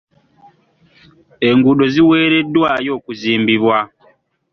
Enguudo 1.49 1.83
ziweereddwayo 1.93 2.91
okuzimbibwa. 2.97 3.77